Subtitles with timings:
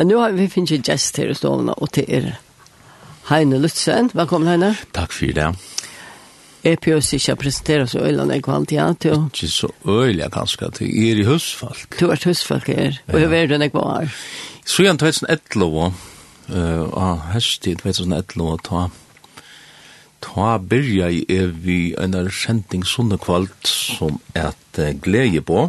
[0.00, 2.38] Men nu har vi finnet ju gäst här i stovna og til er.
[3.28, 4.70] Heine Lutzen, Velkommen, Heine.
[4.96, 5.48] Takk for det.
[6.64, 9.26] Jeg prøver ikke å presentere oss i øyne jeg kvant ja, til.
[9.28, 11.98] Ikke så øyelig øyne ganske, Jeg er i husfalk.
[12.00, 14.08] Du er husfolk her, og jeg vet den jeg var.
[14.64, 15.92] Så igjen 2011,
[16.96, 18.88] og høst i 2011, ta,
[20.22, 25.68] ta byrja i vi en kjenting sånne kvalt som et glede på.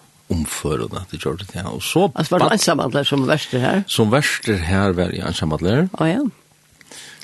[0.31, 1.67] omførende til det ja.
[1.69, 2.09] Og så...
[2.15, 3.81] Altså, var du ensamadler som verster her?
[3.87, 5.87] Som verster her var jeg ensamadler.
[5.93, 6.21] Å, oh, ja.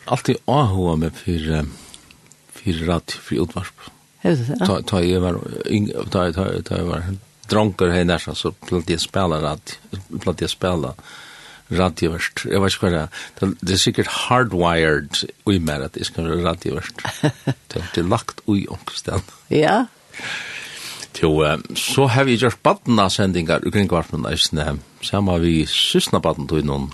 [0.08, 1.68] Altid ahua med for,
[2.56, 3.88] for rad, for utvarp.
[4.24, 4.66] Hevde det, ja?
[4.66, 5.40] Ta ta, jag var,
[6.12, 7.04] ta ta ta jag var,
[7.48, 9.62] dronker här nästan så plötsligt jag spela rad,
[10.10, 10.94] plötsligt jag spela
[11.70, 12.46] radioverst.
[12.46, 13.54] Jag vet inte vad det är.
[13.60, 15.10] Det är säkert hardwired
[15.46, 16.96] ui mer att det ska vara radioverst.
[17.68, 19.86] Det är lagt ui omkring Ja, ja.
[21.22, 21.42] Jo,
[21.76, 24.78] så har vi gjort badna sendingar i kringvarpen eisne.
[25.02, 26.92] Samma vi sysna badna tog noen.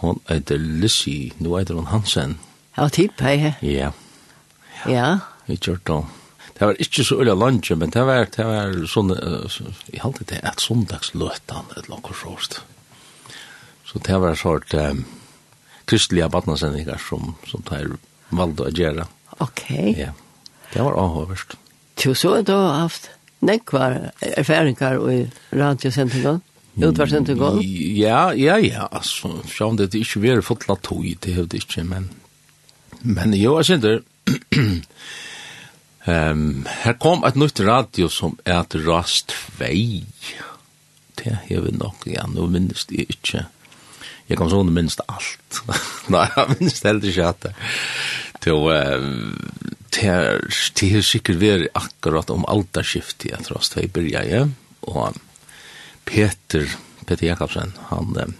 [0.00, 2.38] Hon heter Lissi, nu heter hon Hansen.
[2.76, 3.52] Ja, typ, hei.
[3.60, 3.92] Ja.
[4.88, 5.18] Ja.
[5.46, 6.06] Vi gjort då.
[6.58, 9.12] Det var ikke så ulla lunge, men det var, det var sånn,
[9.90, 12.60] jeg halte det et sondagsløtan, et lakker sårst.
[13.88, 15.04] Så det var sort um,
[15.90, 17.96] kristelige badna sendingar som, som tar
[18.30, 19.08] valde å gjøre.
[19.42, 19.64] Ok.
[19.98, 20.12] Ja,
[20.72, 21.56] det var avhåverst.
[21.56, 21.71] Ja.
[22.00, 23.10] Jo, så er det haft
[23.42, 25.18] nekvar erfaringar i
[25.52, 26.40] radiosendingen,
[26.78, 27.60] utvarsendingen.
[27.98, 31.84] Ja, ja, ja, altså, sjån det er ikke fått la tog, det er det ikke,
[31.84, 32.08] men,
[33.02, 33.98] men jo, jeg synes det,
[36.02, 40.02] Um, her kom et nytt radio som er et rast vei.
[41.18, 43.44] Det har vi nok, ja, nå minnes det ikke.
[44.26, 45.60] Jeg kan sånn minnes det alt.
[46.14, 47.52] Nei, jeg minnes det heller ikke at det.
[48.42, 49.36] Til, um,
[49.92, 54.44] det er sikkert vært akkurat om alderskiftet, jeg tror, da jeg begynner begynte,
[54.88, 55.18] og
[56.08, 56.66] Peter,
[57.06, 58.32] Peter Jakobsen, han eh,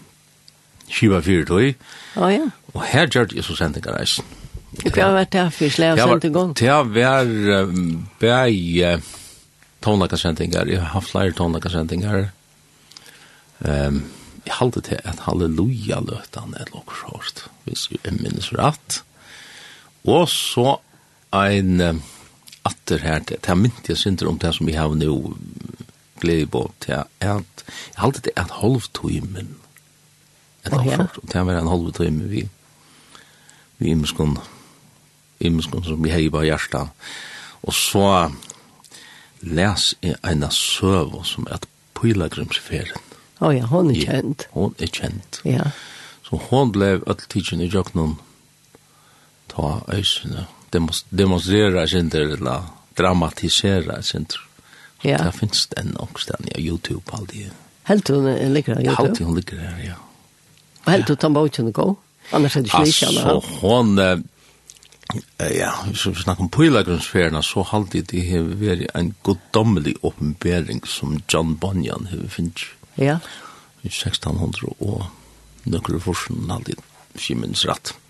[0.89, 1.73] skiva fyrir tøy.
[2.17, 2.47] Ja, ja.
[2.73, 4.25] Og her gjør det så sendt ikke reisen.
[5.05, 6.53] har vært det her for slag og sendt i gang?
[6.57, 7.29] Det var
[8.19, 9.01] bæg
[9.83, 12.29] tonlakasendingar, jeg har haft flere tonlakasendingar.
[13.63, 14.03] Um,
[14.43, 19.03] jeg halte til at halleluja løtan er lokk hårst, hvis jeg minnes rett.
[20.03, 20.79] Og så
[21.33, 22.01] ein um,
[22.63, 25.17] atter her, det er mynt jeg synder om det som vi har nå
[26.21, 27.43] glede på, til at jeg
[27.99, 29.55] halte det et halv timen.
[30.65, 32.45] Et halv timen, det var en halvtøymen vi,
[33.77, 34.37] vi imeskund,
[35.39, 37.09] imeskund som vi hei på bare hjertet.
[37.63, 38.07] Og så
[39.41, 41.65] les jeg en søv som er
[41.99, 43.11] pilgrimsferien.
[43.43, 44.45] Å oh, ja, hon er kjent.
[44.47, 45.41] Ja, hon er kjent.
[45.43, 45.71] Ja.
[46.23, 48.19] Så hon blev öll tidsen i jöknun
[49.51, 50.47] ta øysene.
[50.47, 50.62] Ja
[51.09, 52.61] demonstrera sinter eller
[52.93, 54.39] dramatisera sinter.
[55.01, 55.17] Ja.
[55.17, 57.51] Det finns den också den på Youtube alltid.
[57.83, 58.95] Helt hon ligger där.
[58.95, 59.93] Helt hon ligger där, ja.
[60.83, 61.95] Och helt hon tar bort henne gå.
[62.31, 63.31] Annars är det slik alla.
[63.31, 63.97] Alltså hon,
[65.37, 71.21] ja, så vi snackar om pilgrimsfärderna så alltid det har varit en goddomlig uppenbarelse som
[71.27, 72.63] John Bunyan har funnits.
[72.95, 73.19] Ja.
[73.81, 75.03] I 1600 och
[75.63, 76.75] några forskare alltid,
[77.13, 77.93] inte minst rett.
[77.93, 78.02] Mm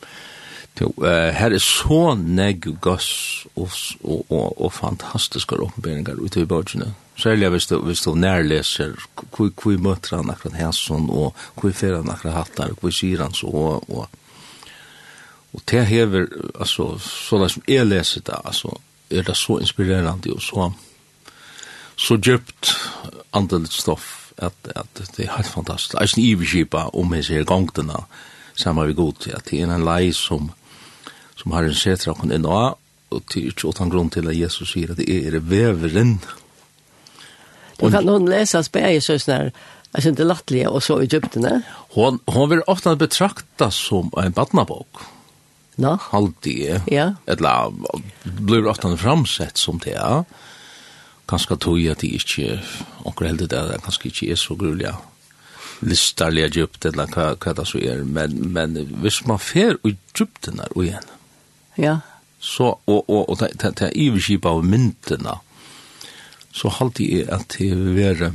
[0.81, 3.69] Jo, her er så negg gass og,
[4.01, 6.93] og, og, og fantastiske åpenberinger ute i borgene.
[7.15, 8.95] Særlig hvis du, hvis du nærleser
[9.35, 13.33] hvor, hvor møter han akkurat hæsson, og hvor fer han akkurat hattar, hvor sier han
[13.33, 14.09] så, og, og,
[15.53, 16.25] og det hever,
[16.59, 18.73] altså, sånn som jeg leser det, altså,
[19.13, 20.71] er det så inspirerende og så,
[21.95, 22.73] så djupt
[23.33, 25.93] andelig stoff at, at det er helt fantastisk.
[25.93, 28.01] Det er en iverskipa om hans her gongtene,
[28.55, 30.49] sammen vi god, til, at det er en lei som,
[31.43, 32.79] som har en setra kun inn av,
[33.13, 36.17] og til ikke åttan grunn til at Jesus sier at det er veveren.
[37.77, 39.51] Du kan hun lese spæg i søsner,
[39.93, 41.59] jeg synes det lattelige, og så i djuptene.
[41.93, 45.03] Hun, hun vil ofte betrakta som en badnabok.
[45.77, 45.91] Nå?
[45.91, 45.97] No.
[46.09, 46.81] Halvdige.
[46.89, 47.11] Ja.
[47.27, 47.73] Eller
[48.23, 50.23] blir ofte framsett som det, ja.
[51.29, 52.57] Kanskje tog at de ikke,
[53.05, 54.97] og heldig det, kanskje ikke er så grulig, ja
[55.83, 60.61] listarliga djupt eller hva, hva det så er, men, men hvis man fer i djupten
[60.61, 61.09] her og igjen,
[61.77, 61.99] Ja.
[62.43, 65.37] Så, og, og, og det, det, det er iverskipa av myndina,
[66.53, 68.33] så halte jeg at det være,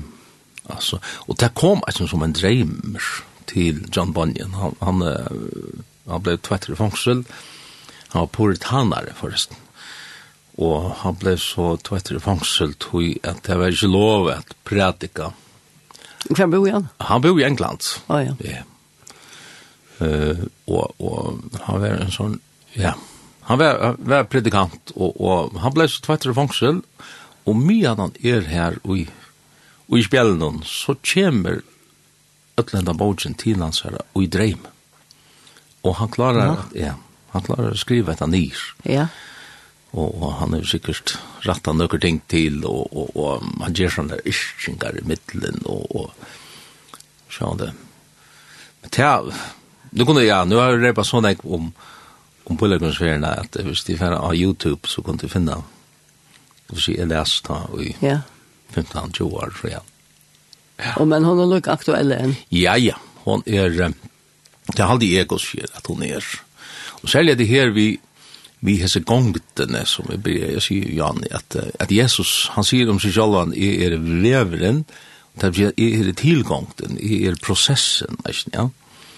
[0.72, 0.98] altså,
[1.28, 3.04] og det kom altså som en dreimer
[3.50, 5.04] til John Bunyan, han, han,
[6.08, 7.20] han ble tvettere fangsel,
[8.14, 9.60] han var puritanare forresten,
[10.56, 15.30] og han ble så tvettere fangsel til at det var ikke lov at prædika.
[16.32, 16.88] Hvem bor han?
[17.06, 17.92] Han bor i England.
[18.08, 18.34] Å oh, ja.
[18.42, 18.64] ja.
[20.00, 22.40] Uh, og, og han var en sånn,
[22.72, 23.06] ja, yeah
[23.48, 26.82] Han var, var predikant, og, og han ble så tvettere fangsel,
[27.48, 29.06] og mye han er her og i,
[29.88, 31.62] og i spjellen, så kommer
[32.60, 34.66] Øtlanda Bogen til hans her og i dreim.
[35.86, 36.90] Og han klarer, ja.
[36.90, 36.94] Ja,
[37.32, 38.60] han klarer å skrive etter nyr.
[38.84, 39.08] Ja.
[39.96, 41.14] Og, og han er sikkert
[41.46, 47.32] rattet noen ting til, og, og, og han gjør sånne iskinger i middelen, og, og
[47.32, 47.70] så det.
[48.82, 49.46] Men til, er,
[49.96, 51.70] nu kunne jeg, ja, nu har jeg repet sånn jeg om,
[52.48, 55.60] om Bullergårdsferierna at hvis de färre av Youtube så kunne de finne
[56.68, 58.20] hvis jeg är da i ja.
[58.74, 59.82] 15-20 år tror jag.
[60.76, 60.94] Ja.
[60.96, 62.36] Och men hon er lika aktuell enn?
[62.48, 62.94] Ja, ja.
[63.24, 63.92] Hon är det
[64.78, 66.02] er har aldrig egoskär att hon
[67.02, 67.98] Og særlig er det her vi
[68.60, 72.98] vi hese gongtene som vi ber jeg sier Jan at, at Jesus han sier om
[73.00, 74.84] seg selv, han är er veveren
[75.40, 78.68] det er tilgångten er prosessen ikke, ja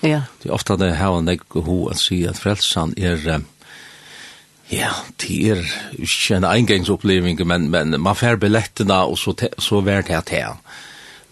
[0.02, 0.22] Ja.
[0.40, 3.42] Det er ofte det her og nek ho at si at frelsan er
[4.70, 5.64] Ja, det er
[5.98, 10.60] ikke en engangsoppleving, men, men man får billettene, og så, te, så vær det til.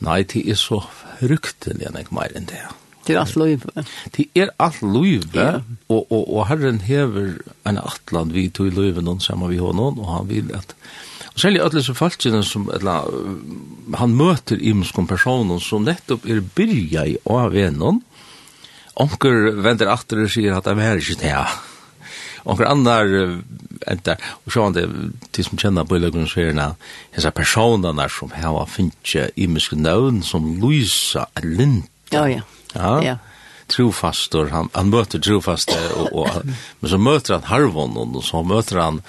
[0.02, 0.80] Nei, det er så
[1.20, 2.64] fruktelig, jeg ikke mer enn det.
[3.06, 3.84] Det er alt løyve.
[4.16, 5.60] Det er alt løyve, ja.
[5.88, 9.72] og, og, og Herren hever en atlan vi tog i løyve noen sammen vi har
[9.76, 10.74] noen, og han vil at...
[11.32, 13.06] Og særlig alle som falskene som eller,
[13.96, 18.02] han møter imenskom personer som nettopp er byrja i av en noen,
[19.02, 21.46] onker vender atter og sier at det er ikke det, ja.
[22.48, 23.10] Onker annar
[23.90, 24.86] enter, og så det,
[25.36, 26.70] de som kjenner på illegrunnssferene,
[27.14, 31.84] disse personene som her var finnes imiske nøvn som Luisa Lind.
[32.12, 32.44] Ja, ja.
[32.74, 33.16] Ja, ja.
[33.68, 38.80] Trofastor, han, han møter trofaste, og, og, men så møter han harvonen, og så møter
[38.80, 39.02] han,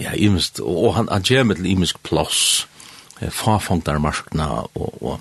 [0.00, 2.44] ja, imst og han, han kommer til imisk plåss,
[3.20, 5.18] fafongtarmarskene, og, og,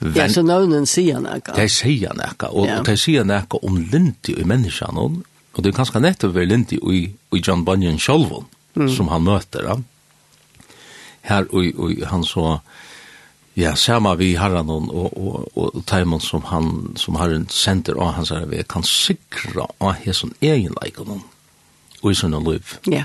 [0.00, 1.52] Ja, så nøvnen sier nekka.
[1.58, 2.78] De sier nekka, og, ja.
[2.80, 5.18] og de sier nekka om linti i menneskene, og,
[5.52, 7.02] og det er ganske nettopp ved linti i,
[7.36, 8.46] i John Bunyan sjolvun,
[8.80, 8.88] mm.
[8.96, 9.68] som han møter.
[9.68, 9.76] Ja.
[11.28, 12.46] Her, og, og han så,
[13.60, 18.14] ja, sama vi herran og, og, og, og taimon som han, som herren sender av
[18.16, 21.20] hans herre, vi kan sikra av hesson egenleikon,
[22.00, 22.78] og i sånne liv.
[22.88, 23.04] Ja.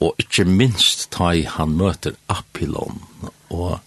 [0.00, 3.04] Og ikke minst ta i han møter Apilon,
[3.52, 3.82] og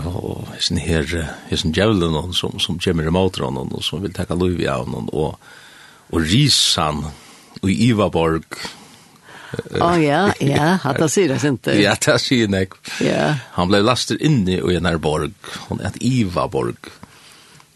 [0.00, 1.04] og hessen her,
[1.50, 4.88] hessen djevelen hon som, som kommer imot hon og som vil takka lov i av
[4.88, 5.36] hon og,
[6.10, 7.04] og risan
[7.62, 8.58] og Ivaborg
[9.54, 11.68] Å oh, ja, ja, at han sier det sint.
[11.78, 12.72] Ja, det sier nek.
[12.98, 13.36] Ja.
[13.54, 15.36] Han ble lastet inne i en her borg,
[15.68, 16.90] hon er Ivaborg.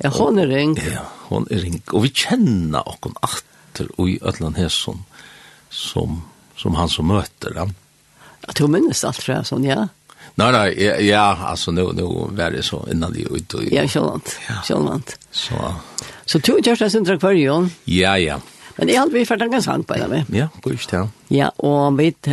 [0.03, 0.75] Ja, hon er ring.
[0.83, 1.79] Ja, hon er ring.
[1.93, 5.05] Og vi kjenner okkon atter og i Øtland Hesson
[5.71, 6.25] som,
[6.59, 7.69] som han som møter Ja.
[8.43, 9.89] Ja, hun minnes alt fra sånn, ja.
[10.39, 13.89] Nej nej ja, ja alltså nu nu var det så innan det ut och Ja,
[13.89, 14.39] självant.
[14.49, 14.55] Ja.
[14.65, 15.19] Självant.
[15.31, 15.75] Så.
[16.25, 17.33] Så du just det centrum för.
[17.85, 18.41] Ja ja.
[18.77, 20.25] Men jag har vi för den ganska hand på det.
[20.33, 21.09] Ja, just det.
[21.29, 22.27] Ja, och vet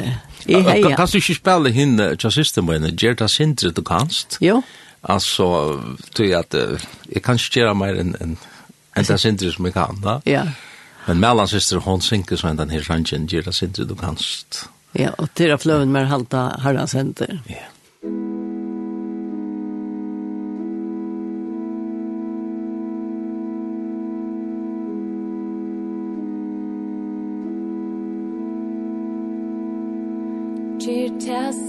[0.45, 0.95] jag hej.
[0.97, 4.37] Kan du ju spela hin till system when the Gerta Center du kanst?
[4.39, 4.61] Jo.
[5.01, 5.79] Alltså
[6.13, 6.55] tror jag att
[7.09, 8.15] jag kan inte göra mer än...
[8.19, 8.37] en
[8.97, 10.21] en där center som jag kan, va?
[10.25, 10.41] Ja.
[11.05, 14.69] Men mellan syster hon synker så den här sanchen Gerta Center du kanst.
[14.95, 17.41] Ja, og til å fløven med halta herran center.
[17.51, 17.67] Ja.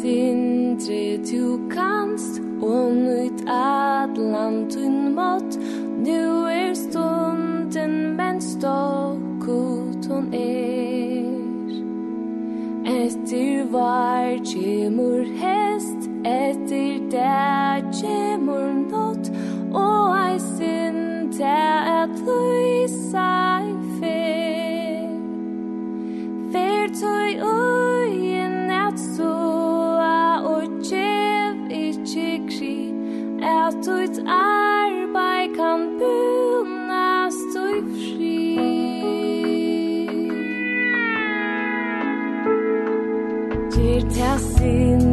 [0.06, 5.56] tindri tu kanst og nøyt atlan tun mått
[6.06, 11.75] nu er stunden men stokkutun er.
[12.86, 19.32] Etter var kjemur hest etter der kjemur nått
[19.75, 21.02] og ei sin
[21.34, 23.55] til at lysa
[33.85, 38.40] tutt arbeid kan bunast tutt fri
[43.75, 45.05] Gjer ta sin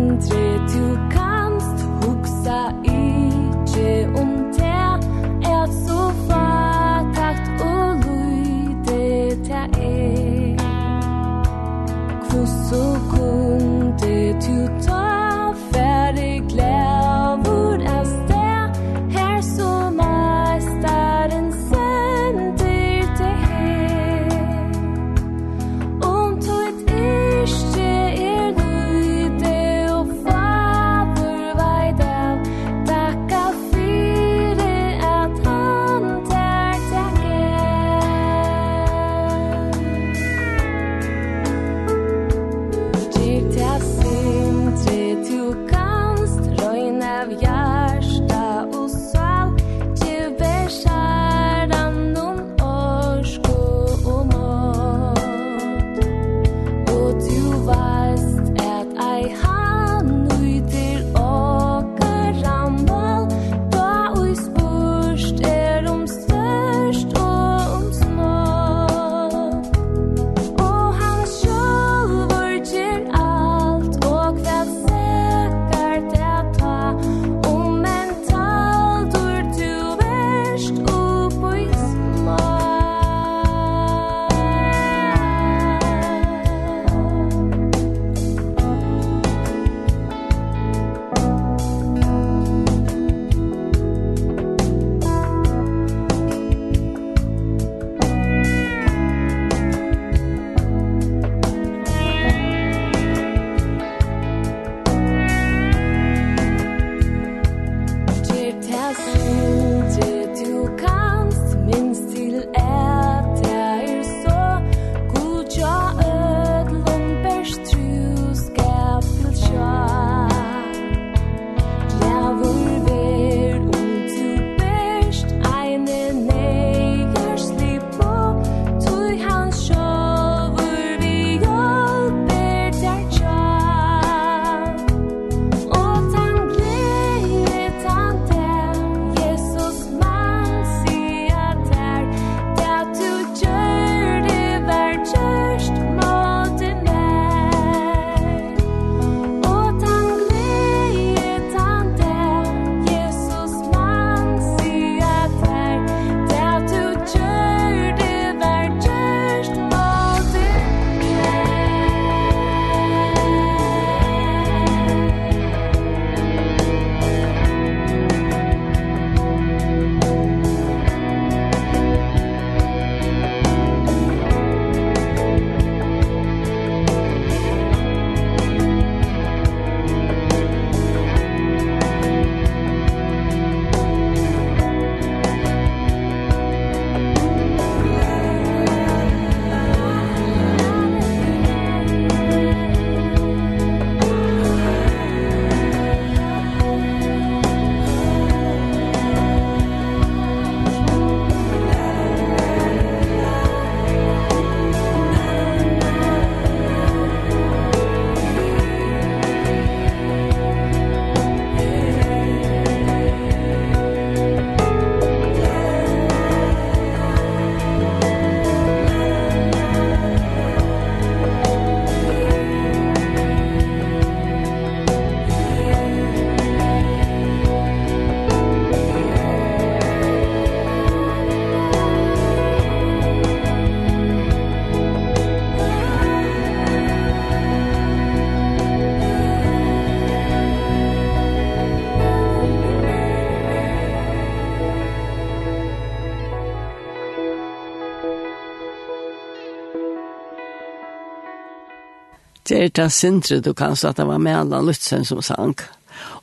[252.64, 255.56] er det sindre du kan så at det var med Anna Lutzen som sang.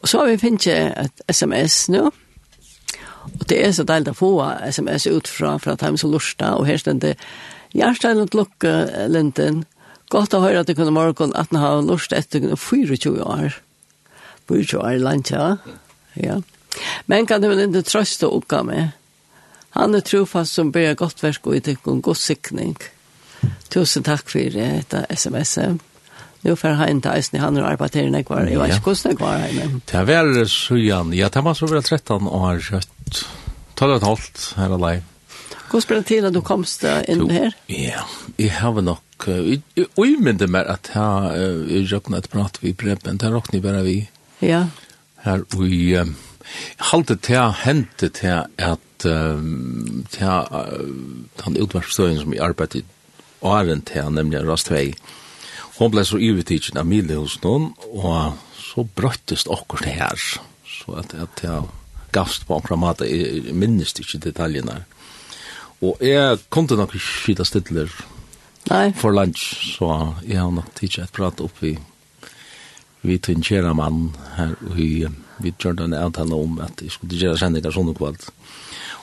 [0.01, 0.67] Og så har vi finnet
[0.99, 2.11] et sms nå,
[3.31, 4.31] og det er så deilig å få
[4.73, 7.15] sms ut fra, fra Time som Lursta, og her stendte
[7.77, 8.73] Gjerstein og Lukke
[9.11, 9.65] Linden,
[10.11, 13.61] godt å høre at du kunne morgen at han har lurt etter 24 år.
[14.51, 15.77] 24 år i landet, ja.
[16.19, 16.41] ja.
[17.07, 18.97] Men kan du vel ikke trøste og oppgå med?
[19.77, 22.75] Han er trofast som ber godt verk og i tykken god sikning.
[23.71, 25.90] Tusen takk for dette sms-et.
[26.41, 28.41] Nu för han inte ens när han har arbetat i den kvar.
[28.41, 29.81] Jag vet inte hur det var men.
[29.91, 31.13] Det var så jan.
[31.13, 33.27] Ja, det mig så väl 13 år kött.
[33.75, 35.01] Tala ett halvt här alla.
[35.73, 37.53] Hur spelar till att du komst in här?
[37.67, 38.01] Ja,
[38.37, 38.99] jag har nog
[39.95, 43.83] oj men det mer att ha jag ett prat vi preppen där och ni bara
[43.83, 44.09] vi.
[44.39, 44.67] Ja.
[45.17, 46.05] Här vi
[46.77, 52.85] halte til hente til at um, til uh, den utverkstøyen som vi arbeidet
[53.41, 54.95] åren til, nemlig Rastvei,
[55.81, 60.25] Hon ble så ivetidsen av Milehus noen, og så brøttest akkurat det her.
[60.69, 61.69] Så at, at jeg
[62.13, 64.83] gavst på akkurat mat, jeg minnes ikke detaljene.
[65.81, 67.89] Og jeg kom nok noen skida stidler
[68.69, 68.91] Nei.
[68.93, 71.79] for lunch, så jeg har nok tidsi et prat opp i
[73.01, 75.07] vi tvinkjera mann her, og vi,
[75.41, 78.27] vi gjør en avtale om at jeg skulle gjøre sendinger sånn og kvalt.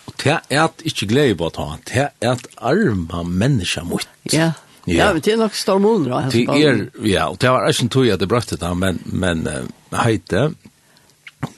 [0.06, 4.06] Og det er at ikke glede på å ta, det er at arma menneska mot.
[4.30, 4.64] Ja, yeah.
[4.88, 6.30] Ja, men det er nok stormoner.
[6.32, 9.44] Det er, ja, og det var ikke en tog at det brøtte da, men, men
[9.44, 9.66] uh,
[10.06, 10.52] heite,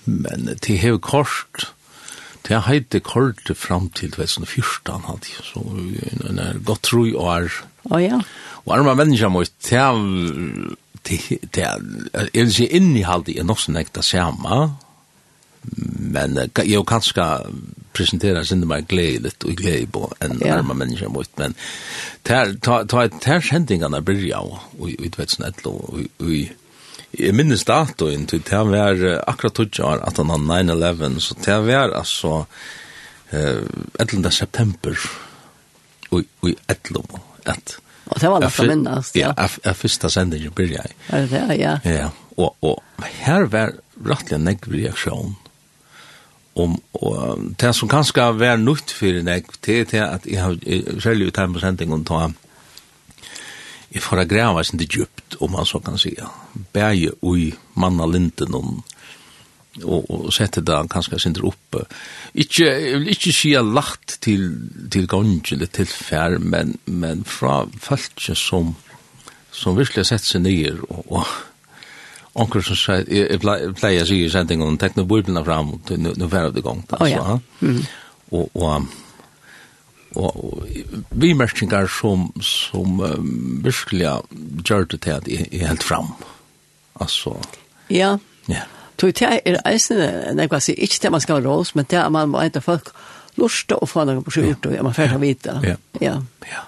[0.05, 1.69] men det hev kort,
[2.47, 5.61] det er heite kort fram til 2014, hadde jeg, så
[6.29, 7.53] en er godt tro i år.
[7.93, 8.19] Å ja.
[8.65, 10.01] Og arma mennesker må det er,
[11.05, 14.61] det er, det er, jeg vil si, er, det er, nok så nekta samme,
[15.61, 17.39] men jag kan ska
[17.93, 20.53] presentera sin mer glädjet og glede på en ja.
[20.53, 21.53] arma människa mot men
[22.23, 26.31] tar ta ta tar händingarna börja och och vet snett og och
[27.19, 31.57] Jeg minnes datoen til det var akkurat tog år at han har 9-11, så det
[31.65, 32.45] var altså
[33.33, 33.65] uh,
[33.99, 34.31] 11.
[34.31, 34.93] september
[36.11, 37.03] og i 11.
[37.45, 39.33] at Og det var lett å minnes, ja.
[39.37, 40.95] Ja, første sendingen blir jeg.
[41.13, 41.75] Er det, ja?
[41.85, 42.81] Ja, og, og
[43.21, 43.75] her var
[44.05, 45.35] rettelig en negg reaksjon
[46.55, 50.57] om og det som kanskje var nytt for deg, det er at jeg har
[51.01, 52.29] selv ut her på sendingen ta
[53.89, 56.13] jeg får grava sin til djupt, om man så kan si
[56.73, 58.83] bæge ui manna linden og,
[59.83, 61.85] og, og sette det kanskje sin til oppe
[62.33, 64.51] ikke, jeg vil ikke si jeg lagt til,
[64.91, 68.75] til gangen eller til fær men, men fra følge som
[69.51, 71.31] som virkelig har sett seg nye og, og
[72.37, 76.53] Onkel som sier, jeg pleier å si i sendingen om tekne bordene fram, nå færre
[76.53, 77.39] det gong, altså.
[78.29, 78.85] Og, og,
[80.15, 80.67] og
[81.09, 83.31] vi merkningar som, som um,
[83.65, 84.11] virkelig
[84.67, 86.13] gjør det til at jeg er helt fram.
[87.01, 87.33] Altså.
[87.89, 88.17] Ja.
[88.47, 88.67] Ja.
[88.99, 92.11] Tog til er eisende, nei, hva sier, ikke til man skal rås, men til at
[92.13, 92.91] man må eit folk
[93.39, 95.55] lusta og få noe på skjort, og man færre vite.
[95.63, 95.77] Ja.
[96.01, 96.17] Ja.
[96.45, 96.65] Ja.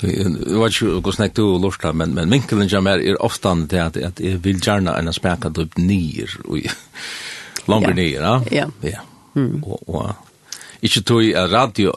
[0.00, 3.98] Det var ikke å snakke til lortet, men, men vinkelen kommer er ofte det at,
[4.10, 6.38] at jeg vil gjerne en speka opp nyer,
[7.70, 8.68] langer nyer, ja?
[8.84, 9.04] Ja.
[9.34, 11.94] Og, og ikke tog radio,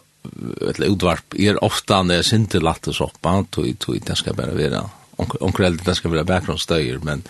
[0.62, 4.84] eller utvarp, er ofte synte sintelatte soppa, tog, tog, det skal bare være,
[5.18, 7.26] onkreldig, det skal være bakgrunnsstøyer, men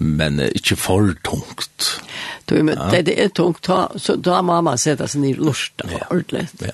[0.00, 2.00] men ikke for tungt.
[2.48, 3.68] Det er tungt,
[4.00, 6.46] så da må man sette seg ned i lortet, ordentlig.
[6.64, 6.72] Ja.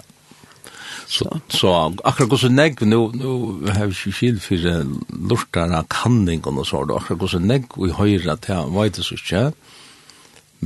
[1.07, 3.31] Så, så akkurat hvordan negg, nu, nu
[3.71, 4.65] har vi ikke skilt for
[5.31, 9.45] lortare kanningen og så, og akkurat hvordan negg vi høyre til han vet det ikke,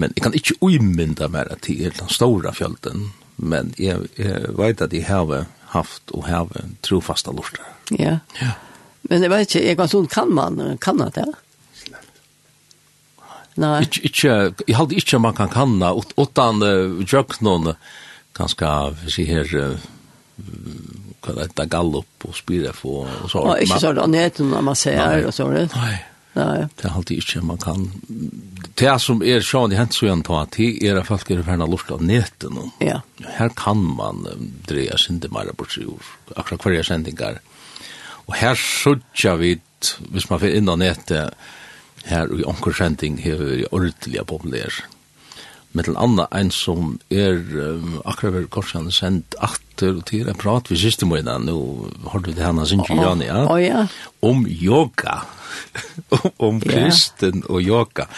[0.01, 4.81] men jeg kan ikke uimynda mer til er den store fjölden, men jeg, jeg vet
[4.81, 6.49] at jeg har haft og har
[6.83, 7.77] trofasta lortare.
[7.99, 8.19] Ja.
[8.41, 8.57] ja.
[9.11, 11.29] Men jeg vet ikke, jeg kan sånn, kan man, kan man det?
[13.61, 13.81] Nei.
[13.85, 14.35] Ikke, ikke,
[14.69, 17.75] jeg halte ikke man kan kanna, utan uh, jøknon,
[18.39, 18.69] ganske,
[19.03, 19.89] vi sier her, uh,
[21.21, 23.43] hva det heter, gallop og spire på og så.
[23.43, 25.69] Og ikke så da neten når man ser og så det.
[25.77, 25.99] Nei.
[26.37, 26.67] Nei.
[26.79, 27.87] Det er alltid ikke man kan.
[28.79, 31.67] Det som er sjående hent så igjen på at det er at folk er ferdig
[31.67, 32.61] lort av neten.
[32.85, 33.01] Ja.
[33.39, 34.23] Her kan man
[34.69, 36.13] dreie sinde mer bort seg ord.
[36.37, 37.41] Akkurat hver sendinger.
[38.29, 39.57] Og her sørger vi,
[40.15, 41.35] hvis man får inn av netet,
[42.07, 44.79] her i omkring sending, her er ordentlig populær
[45.73, 50.39] med en annan en som er um, akkurat ved korsene sendt atter og til en
[50.39, 53.45] prat vi siste måneden, nå har du det henne sin Juliane, ja?
[53.47, 53.85] Oh, ja.
[54.27, 55.21] Om yoga,
[56.47, 58.09] om kristen og yoga.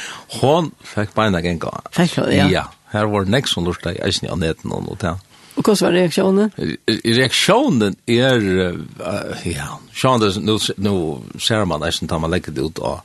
[0.41, 1.75] Hon fikk beina genga.
[1.93, 2.49] Fikk hun, ja.
[2.53, 5.21] Ja, her var nek som lurt deg eisen i aneten og noe til.
[5.53, 6.55] Og hva var reaksjonen?
[6.89, 10.95] Reaksjonen er, uh, ja, sjående, nå, nå
[11.37, 13.05] ser man eisen da man legger det ut av,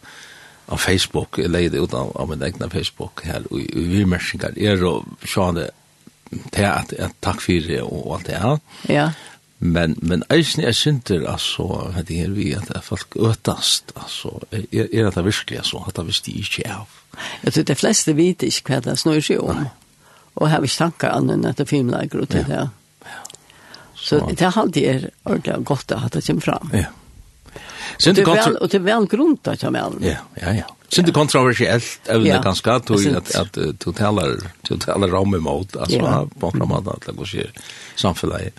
[0.68, 4.84] av Facebook, jeg leide ut av, av min egna Facebook her, og i virmersingar er
[4.88, 5.70] og sjående
[6.52, 8.60] til at, at takk fyrir og alt det her.
[8.92, 9.08] Ja.
[9.60, 14.36] Men, men eisen er synder, altså, det er vi at det er folk øtast, altså,
[14.52, 17.00] er, er det virkelig, altså, at det visst de ikke av.
[17.44, 19.72] Jeg tror de fleste vet ikke hva det snur seg om, Nei.
[20.36, 22.68] og har vi tanker annet enn at det filmlager og til det.
[23.08, 23.18] Ja.
[23.96, 26.76] Så, så det er alltid er ordentlig godt at det kommer fram.
[26.78, 26.92] Ja.
[27.98, 28.54] Sindi kontra...
[28.62, 29.98] Og til väl grundat jag men.
[30.02, 30.66] Ja, ja, ja.
[30.90, 32.88] Sindi kontroversiellt, det ganska, att
[33.80, 37.52] du talar, du talar om imot, altså, på en måte, at det går skjer
[37.96, 38.54] samfunnet.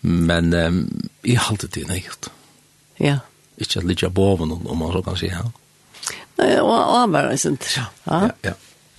[0.00, 0.54] Men
[1.22, 2.30] i halt det neitt.
[2.96, 3.18] Ja.
[3.56, 5.32] Inte att ligga av boven, om man så kan si,
[6.36, 7.84] Nej, och og avværa, sindi, ja.
[8.04, 8.52] Ja, ja.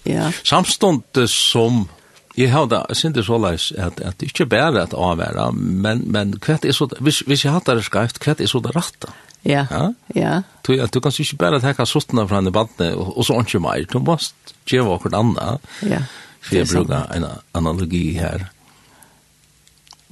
[0.04, 0.32] Ja.
[0.44, 1.88] Samstånd som
[2.34, 4.96] Jeg har da, jeg synes det så leis, at, at det ikke bare er at
[4.98, 8.62] avvære, men, men hva er så, hvis, hvis jeg hatt det skreft, hva er så
[8.64, 9.12] det rette?
[9.44, 9.66] Ja.
[9.70, 9.94] Ja.
[10.16, 10.34] ja.
[10.64, 13.84] Du, du kan ikke bare tenke sottene fra henne bandene, og, og så ikke mer.
[13.92, 14.18] Du må
[14.70, 15.72] gjøre hva annet.
[15.88, 16.04] Ja.
[16.44, 18.50] For jeg bruker en analogi her.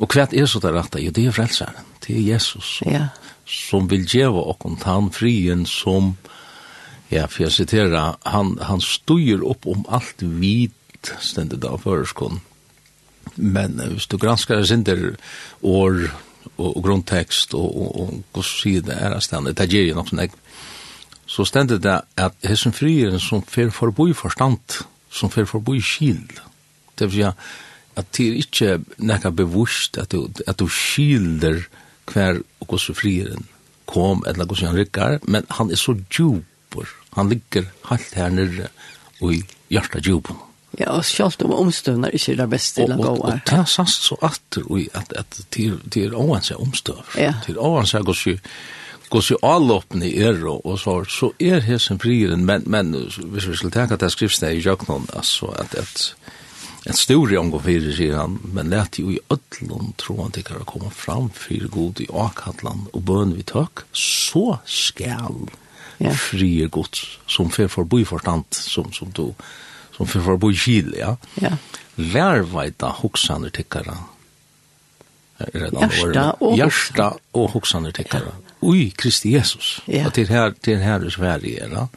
[0.01, 1.01] Og hva er så det rette?
[1.03, 1.89] Jo, det er frelseren.
[2.01, 3.07] Det er Jesus som, ja.
[3.45, 6.15] som vil gjøre kon han frien som,
[7.11, 12.41] ja, for jeg siterer, han, han styrer opp om alt vit stendet av føreskånd.
[13.35, 15.13] Men hvis du granskar sin der
[15.61, 16.09] år,
[16.57, 20.11] og, og grunntekst og, og, og hva sier det er stendet, det gjør jo nok
[20.11, 20.35] sånn jeg.
[21.31, 26.41] Så stendet det at hessen frieren som fer forboi forstand, som fer forboi skild,
[26.99, 27.27] det vil si
[27.99, 31.63] at det er ikke nekka bevust at du, at du skilder
[32.11, 33.49] hver og hvordan frieren
[33.87, 38.71] kom, eller hvordan han rykkar, men han er så djupor, han ligger helt her nere
[39.21, 40.50] og i hjertet djupene
[40.81, 43.13] ja, og selv om omstövnar inte är det bästa eller goa.
[43.13, 44.57] Och det är så att
[44.93, 47.03] att att till till oansa omstöv.
[47.45, 52.63] Till oansa går ju all upp allopne er och så så är hesen friren men
[52.65, 56.15] men hvis vi skulle tänka att det skrivs i Jaknon alltså att ett
[56.85, 60.89] en stor omgå fyrir sier han, men lät jo i ödlun troan til å komme
[60.89, 65.45] fram fyrir god i akatlan og bøn vi tøk, så skal
[66.01, 66.13] ja.
[66.17, 69.27] frie gods som fer for byforstand som, som du
[70.01, 71.17] som för för bo i Chile, ja.
[71.35, 71.57] Ja.
[71.95, 73.97] Lärvaita hugsaner tikkara.
[75.53, 78.31] Hjärsta och hjärsta och hugsaner tikkara.
[78.59, 79.81] Oj, Kristi Jesus.
[79.85, 80.07] Ja.
[80.07, 81.87] Att det här det här är Sverige, ja.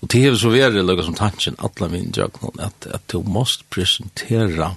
[0.00, 3.64] Och det är så värre lugga som tanken alla min jöknon att att du måste
[3.64, 4.70] presentera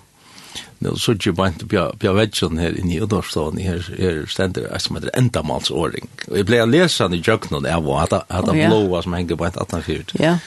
[0.80, 4.96] Nu så ju bant på på vägen här inne i Ödorstaden här är ständer som
[4.96, 6.08] heter ändamalsordning.
[6.28, 9.58] Och jag blev läsande i jöknon där var att att blåa som hänger på ett
[9.58, 10.12] attanfyrt.
[10.20, 10.38] Ja.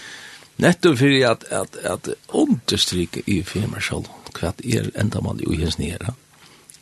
[0.61, 6.15] Netto fyrir at, at, at understryke i firma sjálf hva er endamal i hans nere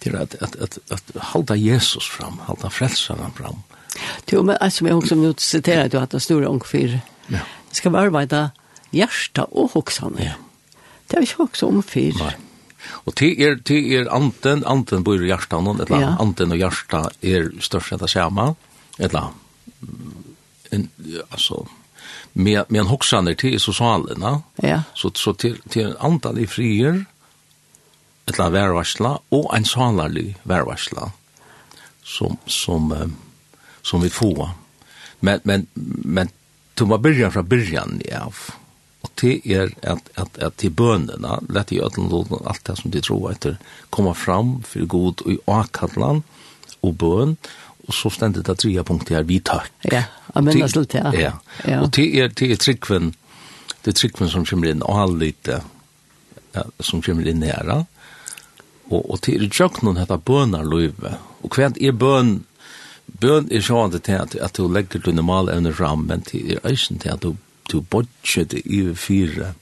[0.02, 3.62] til at, at, at, at halda Jesus fram, halda frelsaren fram.
[4.32, 7.00] Jo, men altså, jeg også nu siterer du at det store ung fyr.
[7.32, 7.40] Ja.
[7.72, 8.48] Skal vi arbeida
[8.94, 10.22] hjärsta og hoksane.
[10.22, 10.36] Ja.
[11.08, 12.14] Det er ikke også om fyr.
[12.20, 12.34] Nei.
[13.04, 16.14] Og til er, til er anten, anten bor i hjärsta noen, eller ja.
[16.22, 18.52] anten og hjärsta er størst etter samme,
[18.98, 19.32] eller
[20.72, 20.86] en,
[21.30, 21.64] altså,
[22.32, 24.42] med med en hoxaner till socialerna.
[24.56, 24.82] Ja.
[24.94, 27.04] Så så till till antal i frier
[28.26, 31.12] ett la värvarsla och en salarlig värvarsla
[32.02, 33.14] som som
[33.82, 34.50] som vi får.
[35.20, 35.66] Men men
[36.04, 36.28] men
[36.74, 38.20] tumma början från början ja.
[38.20, 38.36] av
[39.00, 41.98] och det är att att att till bönderna lät ju att
[42.46, 43.46] allt det som de tror att
[43.90, 46.22] komma fram för god och i akadlan
[46.80, 47.36] och bön
[47.88, 49.70] og så stendet det tredje punktet her, vi takk.
[49.88, 51.12] Ja, jeg minnes litt, ja.
[51.16, 51.32] Ja,
[51.64, 51.80] ja.
[51.80, 53.14] og det er, det er tryggven,
[53.84, 55.62] det er tryggven som kommer inn, og alle lite,
[56.56, 61.96] ja, som kommer inn her, og, og det er tjøkkenen dette bønarløyve, og hva er
[61.96, 62.34] bøn,
[63.24, 67.00] bøn er sånn til at, at du legger dine malevner fram, men det er eisen
[67.00, 67.34] til at du,
[67.72, 69.54] du bodger det i fire,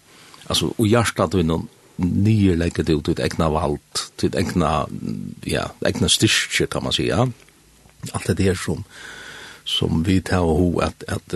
[0.49, 4.83] altså, og hjertet du noen, nye legger det ut ut egna vald, ut egna,
[5.49, 7.25] ja, egna styrke, kan man si, ja
[8.13, 8.85] allt det här som
[9.65, 11.35] som vi tar och ho att att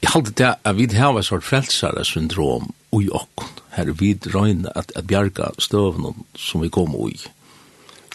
[0.00, 3.26] jag hade det att vi har en sort frälsare syndrom och jag
[3.70, 7.10] här vi röna att att bjarga stöven som vi kom och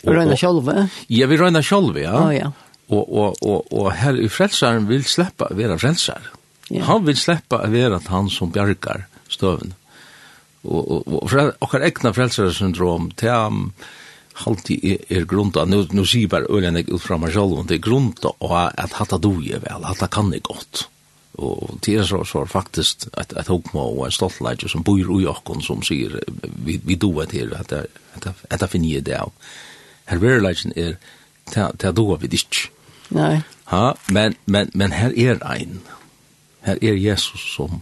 [0.04, 0.89] røyna själva?
[1.08, 2.28] Ja, vi røyna själva, ja.
[2.28, 2.52] Oh, ja.
[2.88, 6.21] Och, och, och, och her i frelsaren vill släppa att vara frelsare.
[6.69, 6.88] Yeah.
[6.88, 9.73] Han vill släppa att vara han som bjargar stöven.
[10.62, 11.84] Och, og, och, och, och, och, och,
[13.02, 13.62] och,
[14.46, 17.78] alltid er, er grunda, nu, nu sier bare øyne jeg ut fra meg selv, det
[17.78, 20.88] er grunda og at hatta du er vel, hatta kan jeg godt.
[21.41, 25.26] Og det er så, så faktisk et, et hokma og en stoltleid som bor i
[25.26, 26.19] okken som sier
[26.65, 29.34] vi, vi do er til, at det finner jeg det av.
[30.10, 31.00] Her verileggen er,
[31.54, 32.67] det do vi ditt.
[33.10, 33.41] Nei.
[33.72, 33.93] Ha?
[34.13, 35.82] Men, men, men her er ein,
[36.62, 37.82] her er Jesus som,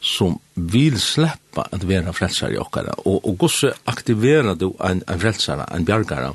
[0.00, 2.94] som vil sleppa at vera frelsare i okkara.
[3.04, 6.34] Og, og gosse aktivera du en, en frelsare, en bjargare,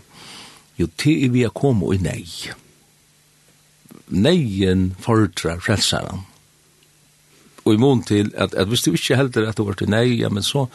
[0.80, 2.26] jo til vi er komo i nei.
[4.14, 6.26] Neien fordrar frelsaren.
[7.64, 10.20] Og i mån til at, at hvis du ikke heldur at du var til nei,
[10.20, 10.66] ja, men så,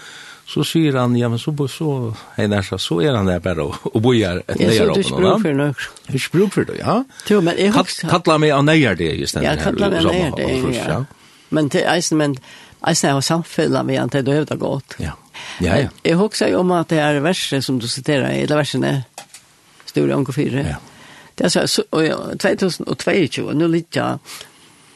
[0.48, 1.90] så sier han, ja, men så, så,
[2.38, 4.72] hei, nærsa, så er han der bare og, og bojar et neier.
[4.72, 5.82] Ja, så du ikke bruk for nok.
[6.06, 6.94] Du ikke bruk for det, ja.
[7.28, 7.92] Jo, men jeg har...
[8.08, 11.02] Kalla meg av neier det, just den Ja, kalla meg av neier det, ja.
[11.52, 12.40] Men til eisen, men
[12.80, 14.94] alltså jag har samfällan med att det har gått.
[14.98, 15.12] Ja.
[15.60, 15.88] Ja, ja.
[16.02, 19.02] Jag huxar ju om att det är verser som du citerar i, eller versen är
[19.84, 20.68] stora anker 4.
[20.68, 20.76] Ja.
[21.34, 24.18] Det är så, och jag, 2022, nu lite jag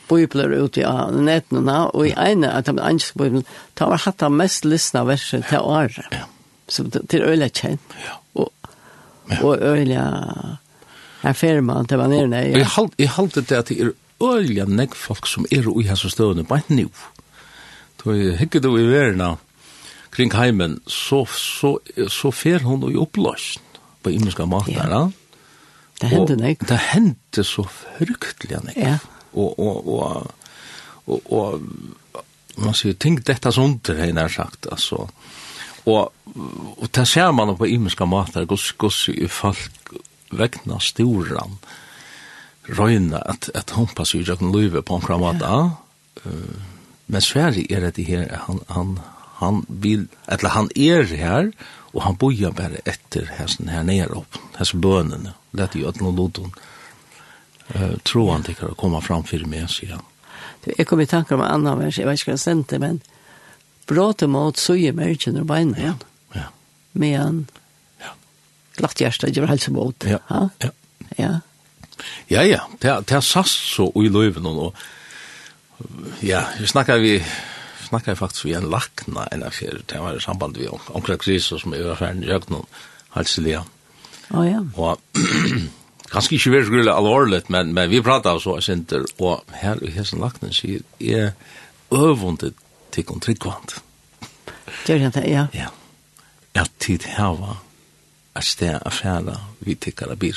[0.09, 4.64] bibler ut i nätterna, och i ena av de angelska biblerna, det har hatt mest
[4.64, 6.07] lyssna verser till året.
[6.11, 6.18] Ja.
[6.68, 7.51] Så det är öliga.
[7.62, 8.21] Ja.
[8.33, 8.51] Och,
[9.42, 10.35] och öliga...
[11.21, 12.49] Här färman, det var nere.
[12.51, 12.88] Ja.
[12.97, 16.62] Jag halte det att det är öliga negg folk som er i hans stövende, bara
[16.66, 16.83] nu.
[16.83, 17.21] Ja
[18.04, 19.36] Då hikker du i verna
[20.10, 23.64] kring heimen, så, så, så fer hun i oppløsning
[24.02, 24.90] på imenska matar.
[24.90, 25.02] Ja.
[26.02, 26.64] Det hendte nek.
[26.68, 28.76] Det hendte så fryktelig nek.
[28.76, 28.96] Ja.
[29.32, 30.32] Og, og, og,
[31.06, 32.24] og, og,
[32.58, 35.06] man sier, tenk dette sånt, har jeg sagt, altså.
[35.88, 36.10] Og,
[36.76, 39.94] og det ser man på imenska matar, gos, gos i folk
[40.32, 41.56] vegna storan,
[42.68, 45.62] røyna at, at hon passer i jøkken løyve på en kramat, ja.
[46.26, 48.98] Uh, men Sverige er det her, han, han,
[49.40, 51.50] han vil, eller han er her,
[51.92, 56.16] og han bojar bare etter hesten her nere opp, hesten bønene, lette jo at noen
[56.16, 56.54] loton,
[57.74, 60.06] uh, tro han til å komme fram for meg, sier han.
[60.64, 62.80] Du, Jeg kom i tanker om en annen vers, jeg vet ikke hva jeg sendte,
[62.80, 63.02] men
[63.90, 66.02] bråte mot mat, så og beina igjen.
[66.34, 66.48] Ja.
[66.92, 67.46] Med en
[68.00, 68.14] ja.
[68.78, 70.06] glatt hjerte, det var helse mot.
[70.08, 70.22] Ja,
[70.62, 70.72] ja.
[71.18, 72.42] Ja, ja,
[72.80, 73.00] ja.
[73.00, 74.76] det er sast så i løyven, og, og
[76.22, 77.16] Ja, jeg snakker vi
[77.92, 81.61] snakker faktisk vi en lakna enn af her, det var i samband vi omkring kriser
[81.61, 82.64] som er ferdig i øknen,
[83.16, 83.58] halselig.
[83.61, 84.62] Å oh, ja.
[84.80, 85.00] Og
[86.12, 89.92] kanskje ikke virkelig grullig alvorlig, men, men vi prater så jeg sinter, og her i
[89.92, 91.35] hessen lakna sier, jeg
[91.92, 92.56] øvundet
[92.92, 93.76] til kontrikvand.
[94.87, 95.46] Gjør det, ja.
[95.52, 95.68] Ja.
[96.56, 97.58] At tid hava
[98.37, 100.37] et sted affæra vi tikkara bil.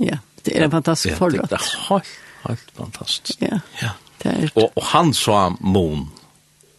[0.00, 1.50] Ja, det er en fantastisk forlått.
[1.50, 2.12] Ja, det er helt,
[2.46, 3.42] helt fantastisk.
[3.42, 3.58] Ja.
[3.82, 3.96] Ja.
[4.22, 6.08] Det og, og han sa mon,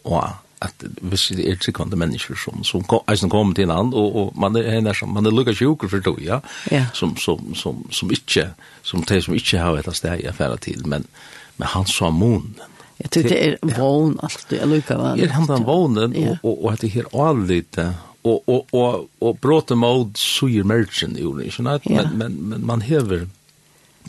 [0.04, 0.22] og
[0.60, 4.16] at hvis det er tryggvande mennesker som, som kom, eisen kommer til en annen, og,
[4.16, 6.84] og man er, er som, man er lukka sjuker for to, ja, ja.
[6.94, 8.50] Som, som, som, som ikke,
[8.84, 11.08] som de som ikke har et sted i affæra til, men,
[11.56, 12.60] men han sa månen.
[13.00, 15.14] Jeg tror det er vågen, altså, jeg lukker hva.
[15.16, 16.36] Det er han den vågen, ja.
[16.42, 17.86] og, og, og at det her avlite,
[18.20, 23.30] og, og, og, og bråte mod suger mergen, jo, ikke, men, men, men man hever,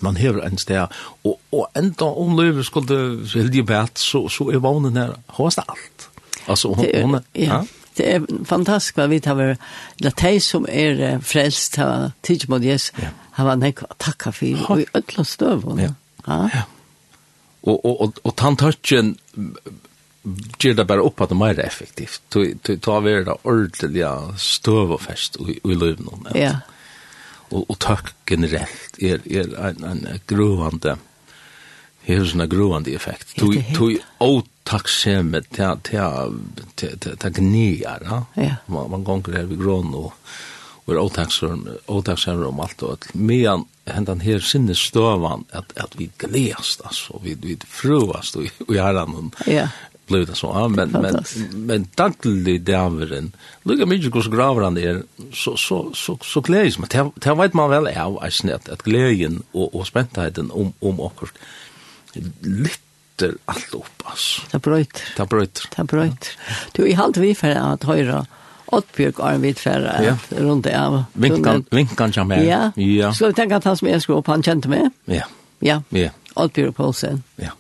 [0.01, 0.88] man hever en sted,
[1.23, 2.97] og, og enda om løyver skulle
[3.34, 6.08] heldig bæt, så, så er vånen her, hos det alt.
[6.47, 7.62] Altså, hun, det er, hun, ja.
[7.97, 9.60] Det er fantastisk hva vi tar over,
[9.99, 13.12] det er de som er frelst, har tidlig mot Jesus, ja.
[13.38, 15.67] har vært nek å takke for, og i ødla støv.
[15.80, 15.91] Ja.
[16.27, 16.65] ja.
[17.62, 19.15] Og, og, og, og tanntøtjen
[20.62, 22.21] gjør det bare opp at det er mer effektivt.
[22.34, 26.32] Du tar vi det ordentlige støv og fest i, i løyven.
[26.32, 26.39] Ja.
[26.47, 26.54] ja
[27.51, 30.97] og, og takk generelt er, er en, en grovande
[32.07, 33.35] har sånne grovande effekt.
[33.37, 38.55] Tog åtakksomme til gnier, ja.
[38.71, 40.15] Man, man gonger her ved grån og,
[40.85, 43.11] og er åtakksomme om alt og alt.
[43.13, 48.75] Men hendan her sinne støvan at, at vi gledast, altså, vi, vi fruast og, og
[48.75, 49.69] gjerne noen ja
[50.12, 50.52] blev det så.
[50.69, 51.17] Men, men,
[51.56, 53.32] men daglig dæveren,
[53.65, 55.02] lukka mykje hos gravran er,
[55.34, 56.91] så, så, så, så gledes man.
[56.91, 61.34] Det vet man vel av, at, at gleden og, og spentheten om, om okkur
[62.43, 64.45] lytter alt opp, altså.
[64.52, 65.10] Det brøyter.
[65.17, 65.74] Det brøyter.
[65.76, 66.38] Det brøyter.
[66.78, 68.26] Du, i halt vi for at høyre,
[68.71, 70.13] Oddbjørg er en vidt færre ja.
[70.39, 71.02] rundt det av.
[71.19, 72.43] Vinkan, vinkan her.
[72.47, 72.62] Ja.
[72.80, 73.12] ja.
[73.12, 74.88] Skal vi tenke at han som jeg skulle opp, han kjente meg?
[75.12, 75.28] Ja.
[75.60, 75.82] Ja.
[75.91, 76.13] ja.
[76.39, 77.24] Oddbjørg Poulsen.
[77.41, 77.52] Ja.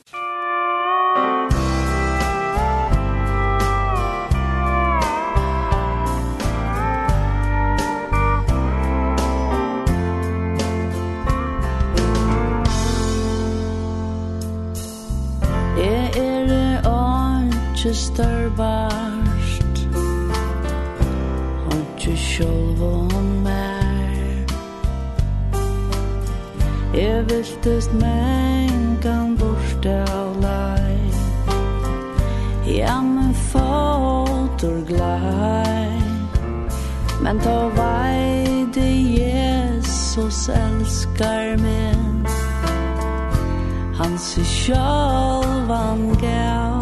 [44.21, 46.79] sig sjálvan gau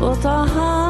[0.00, 0.85] Og ta han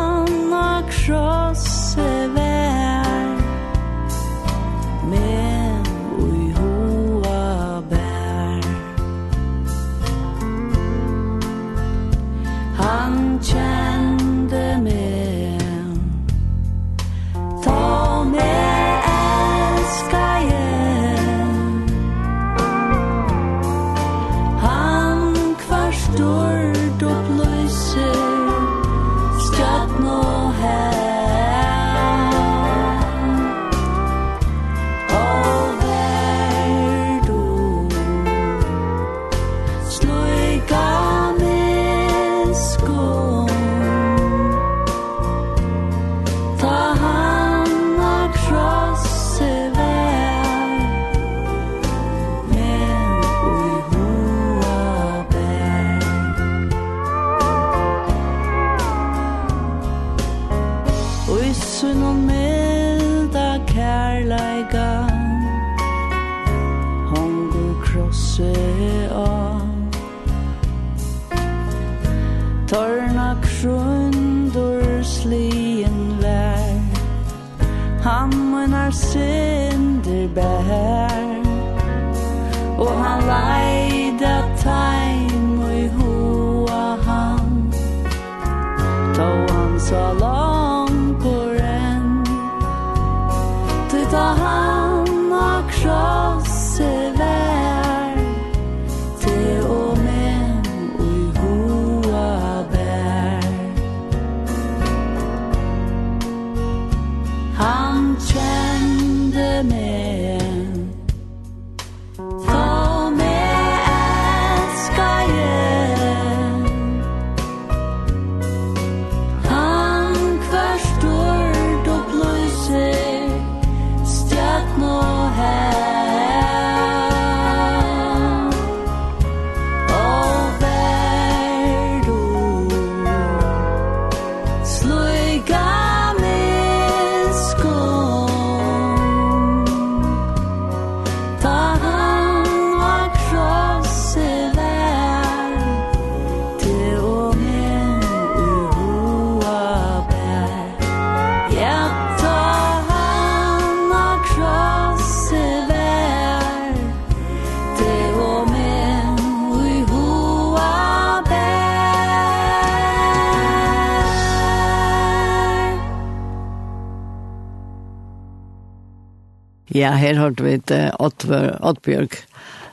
[169.77, 172.17] Ja, her hørte vi et Oddbjørg Oddbjørg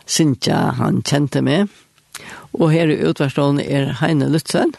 [0.05, 1.71] Sintja, han kjente meg.
[2.53, 4.73] Og her i utvarstående er Heine Lutzen.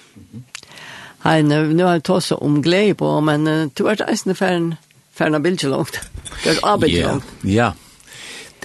[1.24, 4.74] Heine, nå har jeg tås om glede på, men uh, du har reisende ferden,
[5.16, 5.96] ferden av bildet langt.
[6.42, 7.32] Du har arbeidet langt.
[7.48, 7.72] Ja,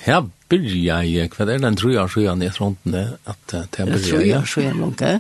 [0.07, 0.19] ja.
[0.49, 4.09] Det byrja i, hva er den tror jeg sjøen i frontene, at det byrja i?
[4.09, 5.19] Tror jeg sjøen langt, ja.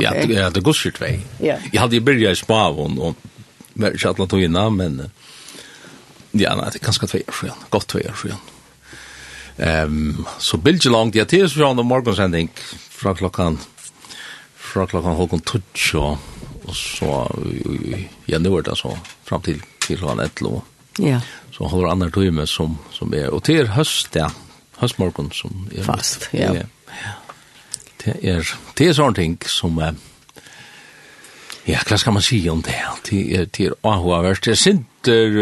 [0.00, 0.62] Ja, det er det
[1.00, 1.12] vei.
[1.42, 1.56] Ja.
[1.72, 3.16] Jeg hadde byrja i spavon, og
[3.76, 5.00] ikke alle tog innan, men...
[5.06, 5.29] Uh,
[6.32, 7.66] Ja, nei, det er ganske tvei år siden.
[7.70, 8.40] Godt tvei år siden.
[9.60, 12.48] Um, så bildet langt, Ja, til fra en morgensending
[12.90, 13.58] fra klokkan
[14.54, 16.14] fra klokkan halvkon tutsjo
[16.64, 17.26] og så
[18.28, 18.94] ja, nu er det så
[19.26, 20.60] fram til til klokkan etlo.
[20.98, 21.20] Ja.
[21.52, 24.28] Så holder andre tøyme som, som er, og til høst, ja,
[24.80, 25.84] høstmorgon som er.
[25.84, 26.52] Fast, ja.
[26.54, 27.16] ja.
[28.00, 29.92] Det er, det er sånne ting som, eh,
[31.70, 32.78] Ja, hva skal man si om det?
[33.06, 34.46] Det er, det er avhåverst.
[34.46, 35.36] Det er sinter,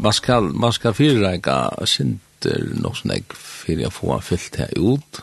[0.00, 5.22] man skal, man skal fyrreika sinter nok sånn jeg fyrir å få fyllt her ut.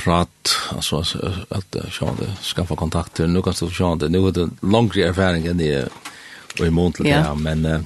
[0.00, 1.02] Prat, altså,
[1.50, 5.48] at sjå det, skaffa kontakter, nu kan du sjå det, nu er det langre erfaring
[5.50, 5.88] enn jeg
[6.56, 7.80] og i mån til det, men uh,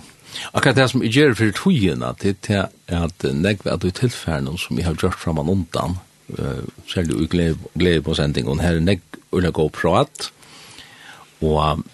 [0.53, 2.69] akkurat det som jeg gjør for togene, det er
[3.01, 5.97] at negve at du tilfærden som jeg har gjort fram an undan,
[6.37, 10.31] uh, særlig og glede på sendingen, her er negve og det går prat,
[11.41, 11.85] og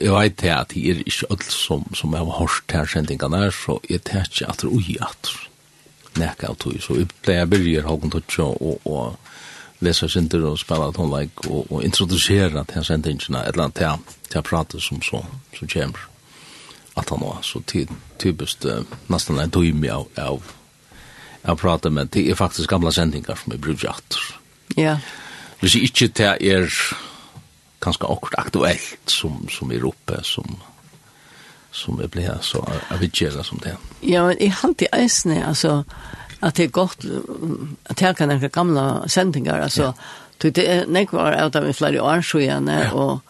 [0.00, 3.44] jeg vet det at jeg er ikke alt som, som jeg har hørt her sendingene
[3.44, 5.32] her, så jeg tar ikke at det er ui at
[6.18, 10.58] nekka av tog, så jeg pleier å begynne hågen tog og, og lese synder og
[10.58, 15.22] spille tonleik og, og introdusere til sendingene, et eller annet til, til pratet som så,
[15.54, 16.08] så kommer
[16.98, 17.84] at han var så ty,
[18.18, 20.42] typisk uh, nesten en døymi av, av
[21.44, 24.24] jeg prater med, det er faktisk gamla sendingar som jeg bruker atter.
[24.76, 24.96] Ja.
[25.60, 26.66] Hvis jeg ikke det er
[27.80, 30.56] ganska akkurat aktuellt som, som är uppe som
[31.70, 33.76] som är blir så avigerar som det.
[34.00, 35.84] Ja, men jag har alltid äsne alltså
[36.40, 37.04] att det är gott
[37.84, 39.94] att jag kan några gamla sändningar alltså ja.
[40.40, 42.92] Det är nek var av dem i flere år så och ja.
[42.92, 43.20] og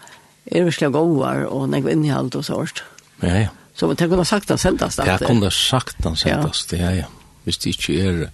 [0.53, 2.85] er vi slag over, og nek var innehalt og sånt.
[3.23, 3.49] Ja, ja.
[3.75, 4.99] Så det kunne sagt han sendast.
[4.99, 7.05] Det kunne sagt han sendast, ja, ja.
[7.45, 8.25] Hvis det ikke er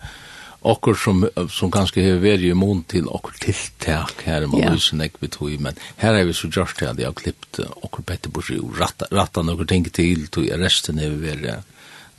[0.64, 5.20] okkur som, som ganske har vært i mån til okkur tiltak her i Malusen, yeah.
[5.20, 8.50] vi tog, men her er vi så gjørst til at jeg har klippt okkur Petterbors
[8.54, 11.64] i og ratta, ratta nokkur ting til, tog resten er vi vært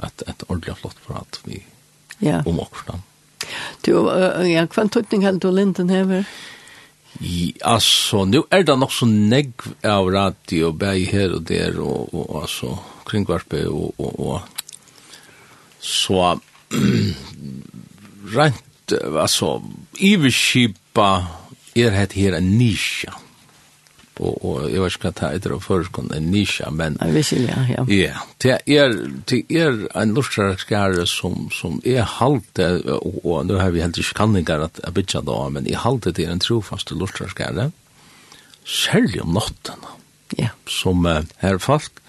[0.06, 1.64] et, et ordentlig flott prat vi,
[2.22, 2.46] yeah.
[2.46, 3.02] om okkur da.
[3.86, 6.26] Du, uh, ja, hva tøytning held du Linden hever?
[7.22, 12.12] I, altså, nu er det nok så negv av radio, bæg her og der, og,
[12.12, 12.74] og altså,
[13.08, 14.42] kringvarpe og, og, og,
[15.80, 16.36] så,
[18.34, 19.60] rent, altså,
[20.00, 21.12] iverskipa
[21.76, 23.14] er het her en nisja.
[24.16, 26.96] Og, og jeg vet ikke hva det heter av føreskånd, en nisja, men...
[27.04, 27.82] Jeg vet ikke, ja, ja.
[27.92, 28.94] Ja, det er,
[29.28, 34.16] det er en lortsarakskare som, som er halte, og, og nå har vi helt ikke
[34.22, 37.70] kanninger at jeg bytja da, men jeg halte det er en trofaste lortsarakskare,
[38.64, 39.84] særlig om natten.
[40.40, 40.54] Ja.
[40.68, 42.00] Som uh, her folk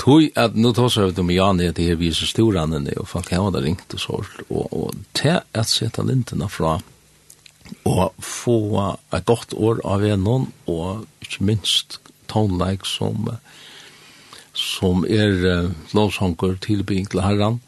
[0.00, 3.50] Tui at nu tås av dem ja ned til vi så storande og folk har
[3.54, 6.78] da ringt og sålt og, og til at sette lintene fra
[7.88, 8.58] og få
[9.14, 13.30] et godt år av en noen og ikke minst tonelike som
[14.52, 17.60] som er uh, lovsanker tilbygging til herren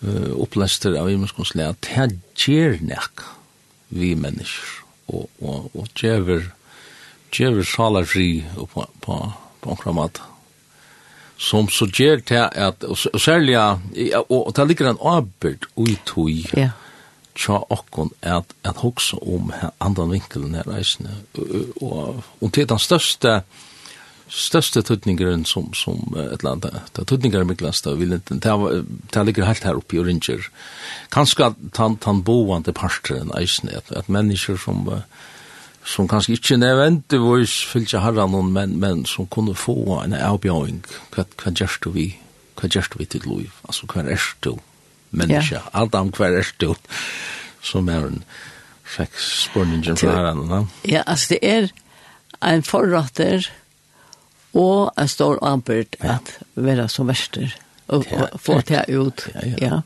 [0.00, 3.26] uh, opplester av imenskonsulé at det gjør nek
[3.92, 4.80] vi mennesker
[5.12, 6.48] og, og, og gjør
[7.32, 9.18] gjever salarfri på, på,
[9.60, 10.31] på, på
[11.42, 16.46] som så ger til at, og særlig, og og det ligger en arbeid ui tui,
[16.56, 16.70] ja.
[17.34, 22.78] tja okkon at, at hoksa om andan vinkelen her reisende, og, og og til den
[22.78, 23.40] største,
[24.28, 28.84] største tøtningeren som, som et eller annet, det er tøtningeren miklasta, vil ikke, det,
[29.14, 30.46] det ligger helt her oppe i Oringer,
[31.10, 35.02] kanskje at han, han boende parter en eisende, at, at mennesker som, uh,
[35.84, 40.82] som kanskje ikke nevnt, vois fylkja harra noen, men, men som kunne få en avbjøring,
[41.14, 42.06] hva, hva gjør du vi,
[42.58, 44.54] hva gjør du vi til liv, altså hva er du,
[45.12, 45.58] Menneske.
[45.58, 45.66] Ja.
[45.76, 46.70] Adam, hva er du,
[47.60, 48.22] som er en
[48.92, 51.68] fikk spørningen fra harra Ja, Ja, altså det er
[52.42, 53.48] en forratter
[54.52, 57.54] og en stor anbyrd at være som verster,
[57.88, 59.56] og, ja, og få det ut, ja.
[59.60, 59.80] ja.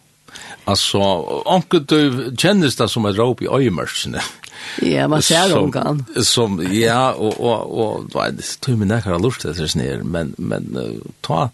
[0.67, 0.99] Alltså,
[1.47, 2.01] onkel du
[2.35, 4.23] kjennes det som et råp i øyemørsene.
[4.83, 6.01] Ja, man ser onkan.
[6.27, 10.35] Som, ja, og, og, og, og det tog mig näkare av lurt etter ner, men,
[10.43, 11.47] men uh, ta,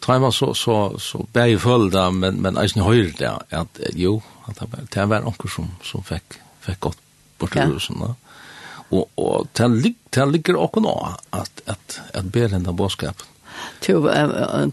[0.00, 4.22] ta man så, så, så bär ju följda, men, men jag høyre det, att jo,
[4.48, 7.04] at det var det var onkel som, som fikk, fikk godt
[7.38, 7.68] bort i ja.
[7.68, 8.00] husen.
[8.00, 8.14] da.
[8.88, 13.26] Og, og det ligger, det ligger också att, at att bära den där bådskapen.
[13.88, 14.08] Jo,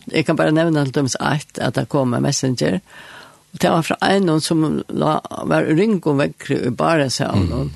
[0.07, 2.79] jeg kan bare nevne alt om at att det kommer messenger.
[2.79, 3.10] Mm
[3.51, 7.45] Og det var fra en som la, var ring og vekker i bare seg av
[7.49, 7.71] noen.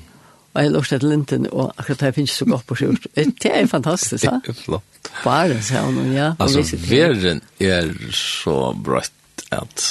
[0.56, 3.08] Og jeg lortet linten, og akkurat det finnes så godt på skjort.
[3.12, 4.38] Det er fantastisk, ja.
[4.44, 5.10] Det er flott.
[5.20, 6.30] Bare seg av noen, ja.
[6.40, 9.84] Altså, verden er så brøtt at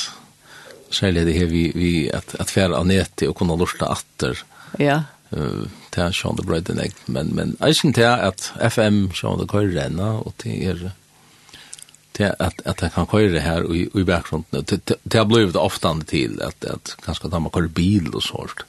[0.95, 4.41] særlig det her vi, vi at, at fære av nettet og kunne lortet atter.
[4.81, 5.03] Ja.
[5.35, 6.81] Uh, det er sånn det brøyden,
[7.13, 10.87] men, men jeg synes det er at FM, sånn det kører renner, og det er...
[10.89, 11.01] Uh,
[12.15, 14.65] till at at han kan køyre her i i bakgrunden.
[15.03, 18.65] Det har blivit ofta til at at kanskje da man kör bil og sånt.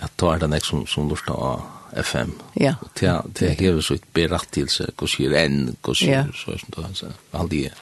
[0.00, 1.62] at da er det liksom som som lust av
[1.96, 2.32] FM.
[2.54, 2.74] Ja.
[3.00, 7.00] Det det hever så et ett berättelse, hur ser en, hur ser så er sånt
[7.00, 7.12] där.
[7.32, 7.72] Allt det.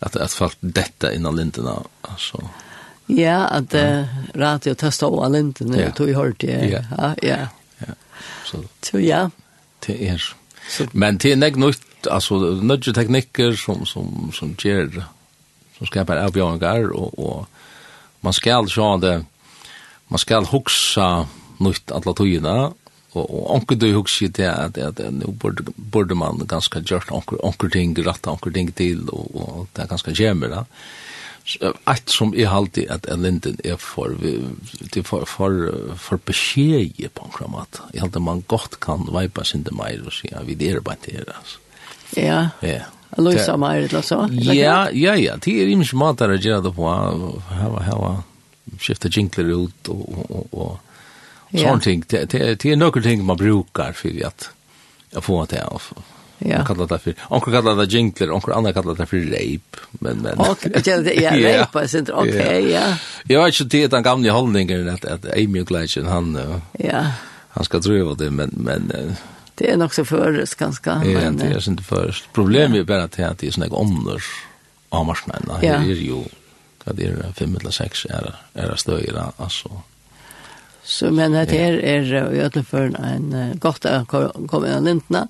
[0.00, 2.48] at att fast detta innan linterna altså
[3.06, 4.04] Ja, at uh,
[4.34, 6.68] radio testa alla linterna tog ju hört det.
[6.68, 7.48] Ja, ja.
[7.78, 7.94] Ja.
[8.44, 8.64] Så.
[8.82, 9.30] Så ja.
[9.86, 10.22] Det är.
[10.92, 11.74] Men det är nog
[12.06, 15.04] alltså nudge tekniker som som som ger
[15.78, 17.46] som skapar avbjörningar och och
[18.20, 19.24] man skall sjå det
[20.08, 21.26] man skall huxa
[21.58, 22.72] nytt alla tøyna
[23.12, 27.38] og og onkur du hugsi det at at nú burde burde man ganska gjørt onkur
[27.42, 30.64] onkur ting rætt onkur ting til og og det er ganska jæmmer da.
[31.84, 34.12] att som er halti at Linden er for
[34.92, 37.80] til for for for beskjed på en kramat.
[37.94, 41.24] Jeg heldur man godt kan veipa sin til meg og sjá við er bare det
[41.26, 41.58] altså.
[42.16, 42.48] Ja.
[42.60, 42.80] Ja.
[43.16, 44.28] Luisa Meyer eller så.
[44.30, 45.36] Ja, ja, ja.
[45.36, 46.88] Det er ikke mycket mat där jag då på.
[47.50, 48.22] Hava hava
[48.78, 50.78] skifta jinkler ut og, og, og,
[51.50, 52.04] och sånne ting.
[52.08, 54.50] Det det är ting man brukar for at
[55.10, 55.82] jeg får det av.
[56.38, 56.56] Ja.
[56.56, 57.14] Man kallar det för.
[57.28, 60.38] Onkel kallar det jinkler, onkel andra kallar det för rape, men men.
[60.38, 60.72] Okej,
[61.22, 62.94] ja, rape är inte okej, ja.
[63.24, 67.06] Jag vet inte det den gamla hållningen att att Amy Gleichen han Ja.
[67.48, 69.16] Han ska driva det men men
[69.58, 70.90] Det är nog så förrest ganska.
[71.04, 72.24] Ja, det är inte först.
[72.32, 74.22] Problemet är bara att det är sådana ånder
[74.88, 75.56] av marsnäna.
[75.62, 76.22] Här är ju,
[76.84, 79.70] vad är det, fem eller sex är, är stöjra, alltså.
[80.82, 84.08] Så men det här är i alla fall en gott att
[84.48, 85.28] komma in i lintna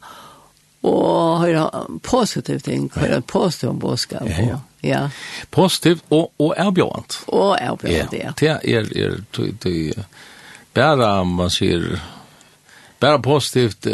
[0.81, 1.71] och höra
[2.03, 4.23] positivt ting, höra positivt om bådskap.
[4.39, 5.11] Ja, ja.
[5.51, 7.23] Positivt och, och erbjörant.
[7.27, 8.33] Och erbjörant, ja.
[8.37, 10.05] Det är, är, är,
[10.75, 12.01] bara man ser
[13.01, 13.87] Bara positivt,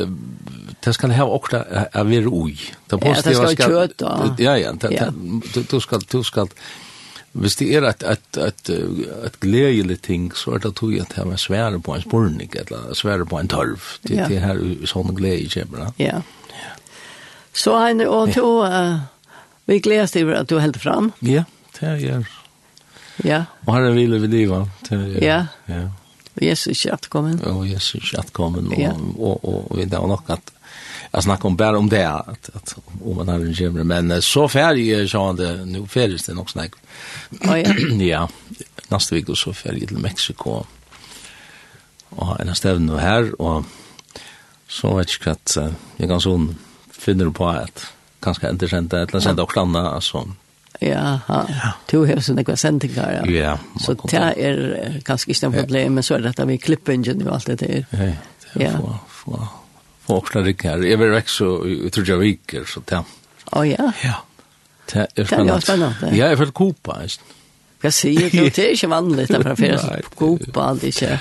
[0.81, 3.73] det ska ha också är vi oj Det positiva skal...
[3.73, 4.73] Ja, det skal Ja, ja,
[5.71, 6.47] du ska du ska
[7.35, 8.69] Hvis det er et, et, et,
[9.27, 12.95] et gledelig ting, så er det tog at det var svære på en spurning, eller
[12.95, 13.81] svære på en tørv.
[14.07, 14.29] Det ja.
[14.31, 15.91] er her sånne glede kommer.
[15.99, 16.21] Ja.
[17.53, 18.63] Så Heine, og to,
[19.67, 21.13] vi gledes til at du heldt fram.
[21.23, 21.43] Ja,
[21.81, 22.25] det er
[23.25, 23.45] Ja.
[23.67, 24.71] Og her er vi livet i livet.
[25.21, 25.47] Ja.
[25.69, 25.83] Ja.
[26.43, 27.39] Jesus ikke atkommen.
[27.47, 28.93] Og Jesus ikke atkommen, og, ja.
[28.93, 30.53] og, og, og, det var nok at
[31.15, 32.75] jeg snakker om bare om det, at, at
[33.05, 36.51] om man har en kjemre, men så ferdig, er han det, nå ferdig det nok
[36.51, 36.75] snakk.
[37.47, 37.71] Oh, ja.
[38.15, 38.25] ja,
[38.91, 40.65] neste vik så ferdig til Meksiko,
[42.15, 43.69] og en av stedene her, og
[44.71, 45.57] så vet jeg ikke at
[46.01, 46.49] jeg kan sånn
[46.91, 47.87] finner på at
[48.25, 50.25] kanskje enten sendte, eller sendte også landa, altså,
[50.81, 51.73] Ja, ja.
[51.87, 53.13] to har sånne kvar sendingar.
[53.15, 53.25] Ja.
[53.31, 56.97] ja så det er kanskje ikke noe problem, men så er det at vi klipper
[56.97, 57.85] ingen og alt det der.
[57.93, 58.11] Ja,
[58.55, 59.43] det er få, få,
[60.07, 60.83] få oppslag rik her.
[60.87, 63.03] Jeg vil vekk så, jeg tror jeg viker, så det.
[63.55, 63.89] Å ja?
[64.03, 64.19] Ja.
[64.91, 65.53] Det er spennende.
[65.53, 66.13] Det er spennende.
[66.17, 67.39] Ja, jeg føler kopa, ikke?
[67.85, 68.43] Hva sier du?
[68.49, 71.19] Det er ikke vanlig, det er fra fyrir kopa, det er ikke.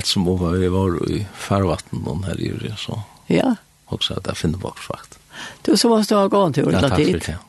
[0.00, 2.96] Et som over, vi var i farvatten noen her i Uri, så.
[3.28, 3.54] Ja.
[3.92, 5.18] Og så at jeg finner bak, faktisk.
[5.64, 7.40] Du, så måste du ha gått til Uri, Ja, takk for det, ja.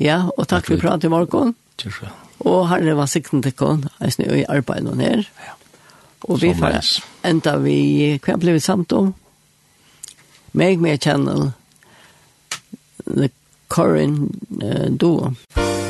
[0.00, 1.54] Ja, og takk for pratet i morgen.
[1.80, 2.12] Takk for
[2.42, 5.26] Og herre var sikten til kon, jeg snøy i arbeid arbeidet her.
[5.46, 5.52] Ja.
[6.22, 9.12] Og vi får enda vi, hva ble vi samt om?
[10.52, 11.52] Meg med channel,
[13.06, 13.30] The
[13.68, 14.28] Corin
[14.62, 15.32] uh, Duo.
[15.32, 15.81] Musikk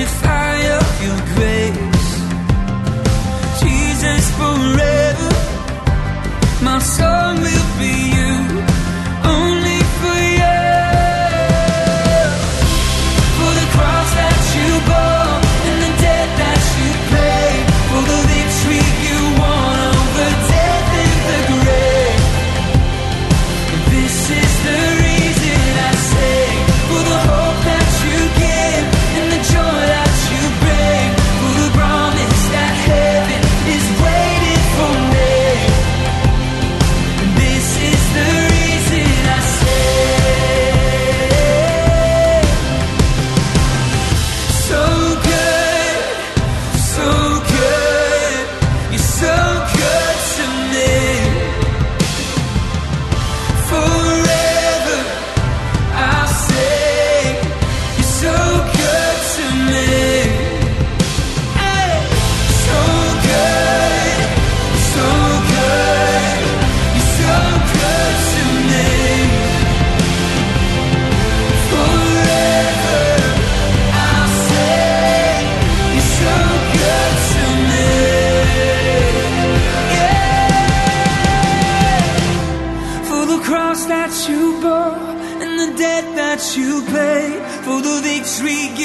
[0.00, 0.47] it fast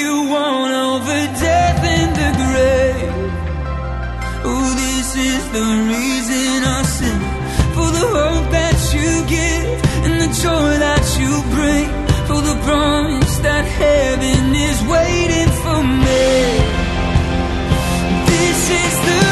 [0.04, 3.12] you won over death in the grave.
[4.48, 7.24] Oh this is the reason I sing
[7.74, 9.66] for the hope that you give
[10.04, 11.88] and the joy that you bring
[12.28, 16.28] for the promise that heaven is waiting for me.
[18.32, 19.23] This is the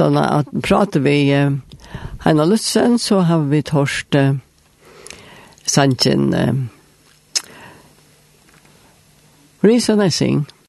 [0.00, 1.50] aftan at prate vi eh,
[2.24, 4.34] Heina Lutzen, så har vi torst eh,
[5.64, 6.54] Sanchen eh,
[9.60, 10.46] Risa Nessing.